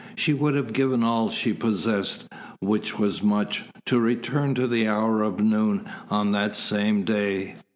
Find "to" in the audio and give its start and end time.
3.85-3.99, 4.55-4.65